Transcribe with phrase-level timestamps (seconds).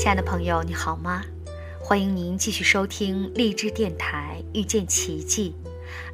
[0.00, 1.22] 亲爱的朋友，你好吗？
[1.78, 5.54] 欢迎您继续收听励志电台遇见奇迹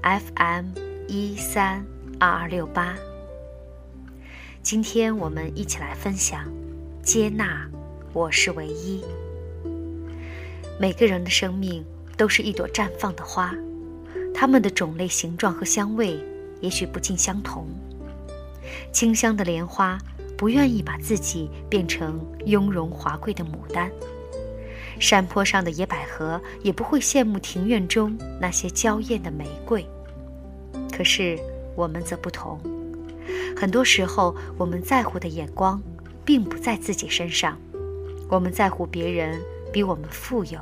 [0.03, 0.71] ，FM
[1.07, 1.87] 一三
[2.19, 2.97] 二二六八。
[4.61, 6.51] 今天我们一起来分享：
[7.01, 7.65] 接纳
[8.13, 9.05] 我是唯一。
[10.81, 11.85] 每个人的生命
[12.17, 13.55] 都是一朵绽放的花，
[14.35, 16.19] 它们的种类、形状和香味
[16.61, 17.69] 也许不尽相同。
[18.93, 19.97] 清香的莲花。
[20.37, 23.91] 不愿意把自己变成雍容华贵的牡丹，
[25.01, 29.85] 山坡上的野百合也不会羡慕庭院中那些娇艳的玫瑰。
[30.93, 31.39] 可是
[31.75, 32.61] 我们则不同，
[33.57, 35.83] 很多时候我们在乎的眼光，
[36.25, 37.59] 并不在自己身上，
[38.29, 39.41] 我们在乎别人
[39.73, 40.61] 比我们富有，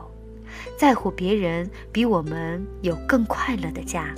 [0.79, 4.15] 在乎别人比我们有更快乐的家，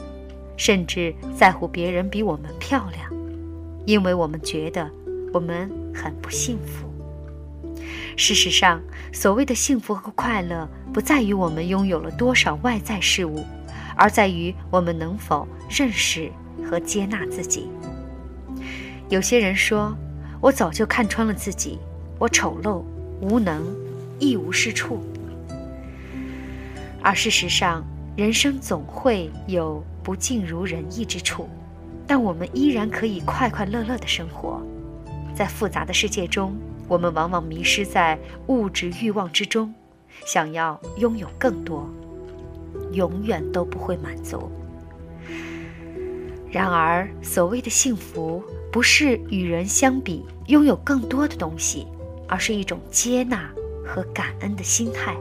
[0.58, 3.10] 甚至在乎别人比我们漂亮，
[3.86, 4.90] 因为我们觉得。
[5.36, 6.88] 我们很不幸福。
[8.16, 8.80] 事实上，
[9.12, 13.44] 所谓的幸福和快乐，不在于我们拥有了多少外在事物，
[13.94, 16.32] 而在于我们能否认识
[16.64, 17.68] 和接纳自己。
[19.10, 19.94] 有些人说
[20.40, 21.78] ：“我早就看穿了自己，
[22.18, 22.82] 我丑陋、
[23.20, 23.62] 无能、
[24.18, 25.04] 一无是处。”
[27.04, 27.84] 而事实上，
[28.16, 31.46] 人生总会有不尽如人意之处，
[32.06, 34.62] 但我们依然可以快快乐乐的生活。
[35.36, 36.56] 在复杂的世界中，
[36.88, 39.72] 我们往往迷失在物质欲望之中，
[40.24, 41.86] 想要拥有更多，
[42.92, 44.50] 永远都不会满足。
[46.50, 48.42] 然而，所谓的幸福，
[48.72, 51.86] 不是与人相比拥有更多的东西，
[52.26, 53.50] 而是一种接纳
[53.84, 55.14] 和感恩的心态。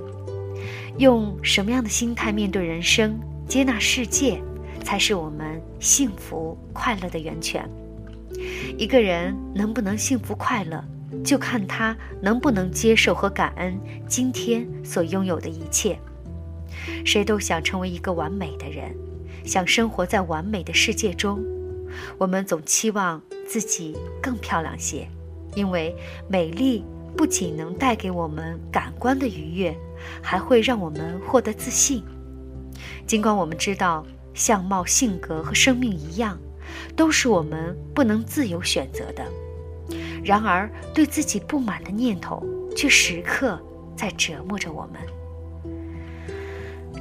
[0.98, 4.42] 用什么样的心态面对人生、接纳世界，
[4.82, 7.70] 才是我们幸福快乐的源泉。
[8.78, 10.84] 一个人能不能幸福快乐，
[11.23, 15.97] 就看他能不能接受和感恩今天所拥有的一切。
[17.06, 18.95] 谁都想成为一个完美的人，
[19.44, 21.44] 想生活在完美的世界中。
[22.18, 25.07] 我们总期望自己更漂亮些，
[25.56, 25.95] 因为
[26.28, 26.84] 美丽
[27.16, 29.75] 不仅能带给我们感官的愉悦，
[30.22, 32.03] 还会让我们获得自信。
[33.07, 36.38] 尽管我们知道相貌、性格和生命一样。
[36.96, 39.25] 都是我们不能自由选择的，
[40.24, 42.44] 然而对自己不满的念头
[42.75, 43.62] 却时刻
[43.96, 45.02] 在折磨着我们。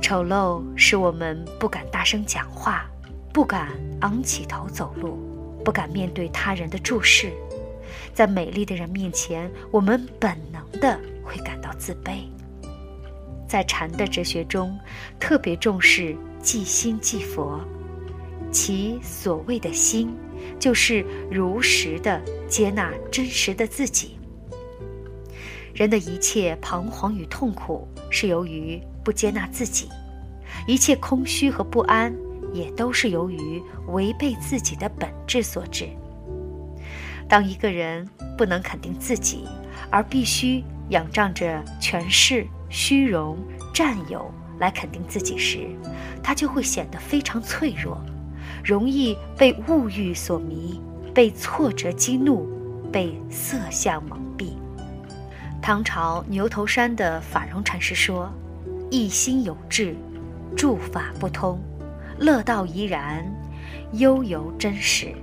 [0.03, 2.85] 丑陋使我们不敢大声讲话，
[3.33, 3.69] 不敢
[4.01, 5.19] 昂起头走路，
[5.65, 7.33] 不敢面对他人的注视。
[8.13, 12.25] 在美丽的人面前，我们本能的会感到自卑。
[13.49, 14.79] 在禅的哲学中，
[15.19, 17.61] 特别重视即心即佛。
[18.55, 20.17] 其所谓的心，
[20.61, 24.17] 就是如实的接纳真实的自己。
[25.75, 29.89] 人的一切彷徨与痛苦，是由于不接纳自己；
[30.69, 32.15] 一切空虚和不安，
[32.53, 35.89] 也都是由于违背自己的本质所致。
[37.29, 39.45] 当一个人不能肯定自己，
[39.91, 43.37] 而必须仰仗着权势、虚荣、
[43.75, 45.67] 占有来肯定自己时，
[46.23, 48.01] 他就会显得非常脆弱。
[48.65, 50.81] 容易被物欲所迷，
[51.13, 52.49] 被挫折激怒，
[52.91, 54.55] 被色相蒙蔽。
[55.61, 58.33] 唐朝牛头山的法融禅师说
[58.91, 59.95] ：“一心有志，
[60.57, 61.61] 诸法不通，
[62.19, 63.31] 乐道怡然，
[63.93, 65.15] 悠游真实。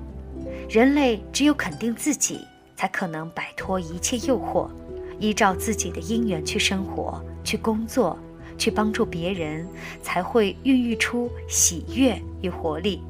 [0.70, 4.70] 人类只有肯定自己，才可能摆脱一切诱惑，
[5.20, 8.18] 依照自己的因缘去生活、去工作、
[8.56, 9.68] 去帮助别人，
[10.04, 13.02] 才会孕育出喜悦与活力。”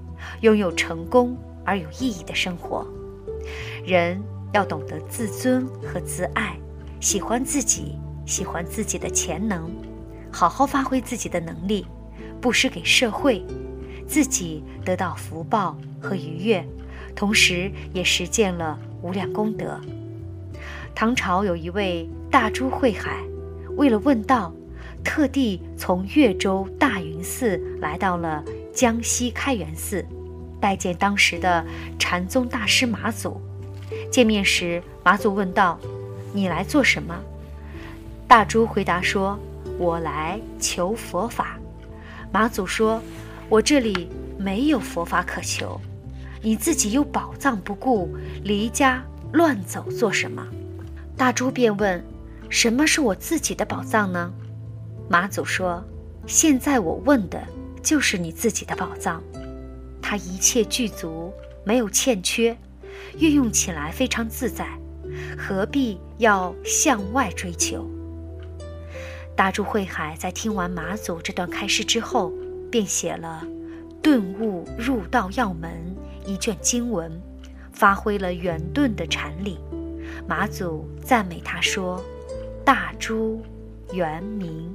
[0.42, 2.86] 拥有成功而有意义的生活，
[3.86, 4.22] 人
[4.54, 6.58] 要懂得自尊和自爱，
[7.00, 9.72] 喜欢自己，喜欢自己的潜能，
[10.32, 11.86] 好好发挥自己的能力，
[12.40, 13.46] 布施给社会，
[14.08, 16.66] 自己得到福报和愉悦，
[17.16, 19.80] 同时也实践了无量功德。
[20.94, 23.24] 唐朝有一位大珠慧海，
[23.78, 24.54] 为了问道，
[25.04, 28.44] 特地从越州大云寺来到了。
[28.74, 30.06] 江西开元寺，
[30.60, 31.66] 拜见当时的
[32.00, 33.40] 禅宗大师马祖。
[34.10, 35.78] 见面时，马祖问道
[36.34, 37.20] ：“你来做什么？”
[38.28, 39.38] 大珠回答说
[39.78, 41.58] ：“我来求佛法。”
[42.32, 43.02] 马祖说
[43.50, 45.80] ：“我这里没有佛法可求，
[46.42, 49.04] 你自己有宝藏不顾，离家
[49.34, 50.48] 乱走做什么？”
[51.18, 52.02] 大珠便问
[52.50, 54.32] ：“什么是我自己的宝藏呢？”
[55.10, 55.84] 马祖说
[56.26, 57.46] ：“现在我问的。”
[57.84, 59.22] 就是你自己的宝藏，
[60.02, 61.34] 它一切具足，
[61.64, 62.56] 没有欠缺，
[63.18, 64.68] 运用起来非常自在，
[65.38, 67.90] 何必要向外追求？
[69.36, 72.32] 大珠慧海在听完马祖这段开示之后，
[72.70, 73.44] 便写了
[74.02, 75.72] 《顿悟入道要门》
[76.30, 77.12] 一卷经文，
[77.72, 79.58] 发挥了圆顿的禅理。
[80.28, 82.04] 马祖赞美他说
[82.64, 83.42] ：“大珠
[83.94, 84.72] 圆明。”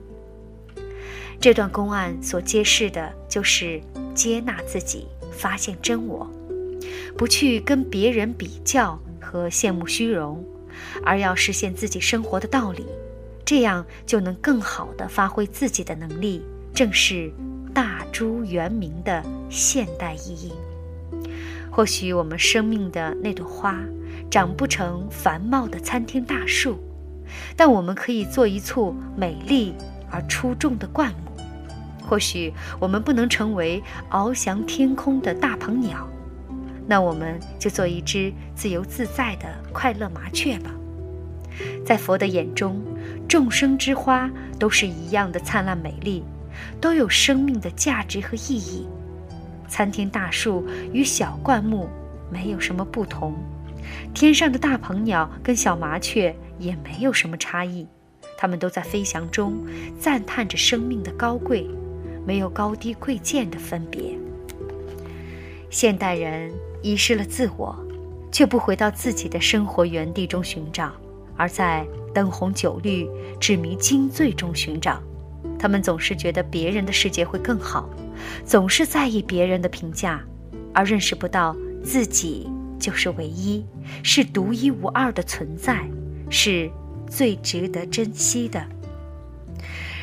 [1.41, 3.81] 这段公案所揭示的就是
[4.15, 6.29] 接纳自己，发现真我，
[7.17, 10.45] 不去跟别人比较和羡慕虚荣，
[11.05, 12.85] 而要实现自己生活的道理，
[13.45, 16.43] 这样就能更好的发挥自己的能力，
[16.75, 17.31] 正是
[17.73, 20.53] 大珠圆明的现代意义。
[21.71, 23.79] 或许我们生命的那朵花
[24.31, 26.79] 长不成繁茂的参天大树，
[27.55, 29.75] 但我们可以做一簇美丽
[30.11, 31.26] 而出众的灌木。
[32.07, 36.09] 或许我们不能成为翱翔天空的大鹏鸟，
[36.87, 40.71] 那我们就做一只自由自在的快乐麻雀吧。
[41.85, 42.81] 在佛的眼中，
[43.29, 46.23] 众生之花都是一样的灿烂美丽，
[46.81, 48.87] 都有生命的价值和意义。
[49.67, 51.89] 参天大树与小灌木
[52.31, 53.35] 没有什么不同，
[54.15, 57.87] 天上的大鹏鸟跟小麻雀也没有什么差异，
[58.39, 59.57] 它们都在飞翔中
[59.99, 61.69] 赞叹着生命的高贵。
[62.27, 64.19] 没有高低贵贱的分别。
[65.71, 66.53] 现代人
[66.83, 67.77] 遗失了自我，
[68.33, 70.93] 却不回到自己的生活原地中寻找，
[71.37, 73.09] 而在灯红酒绿、
[73.39, 75.01] 纸迷金醉中寻找。
[75.59, 77.89] 他们总是觉得别人的世界会更好，
[78.45, 80.23] 总是在意别人的评价，
[80.73, 83.65] 而认识不到自己就是唯一，
[84.03, 85.89] 是独一无二的存在，
[86.31, 86.71] 是
[87.09, 88.67] 最值得珍惜的。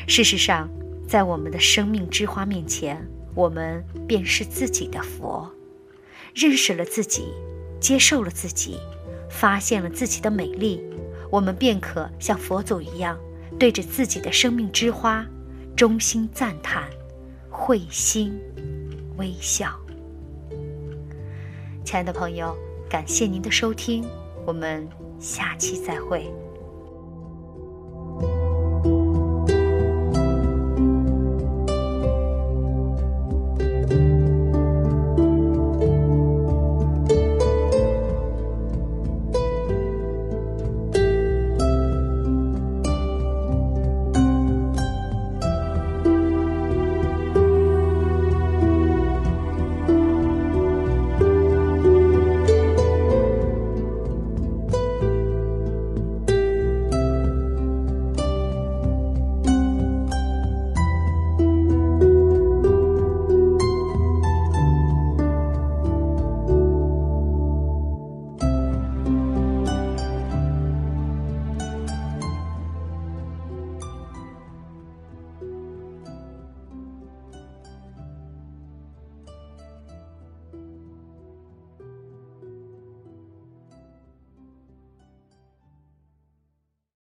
[0.06, 0.68] 事实上。
[1.14, 3.00] 在我们的生命之花面前，
[3.36, 5.48] 我们便是自己的佛。
[6.34, 7.28] 认识了自己，
[7.78, 8.80] 接受了自己，
[9.30, 10.82] 发现了自己的美丽，
[11.30, 13.16] 我们便可像佛祖一样，
[13.60, 15.24] 对着自己的生命之花，
[15.76, 16.82] 衷心赞叹，
[17.48, 18.36] 会心
[19.16, 19.70] 微笑。
[21.84, 22.56] 亲爱的朋友，
[22.90, 24.04] 感谢您的收听，
[24.44, 24.84] 我们
[25.20, 26.28] 下期再会。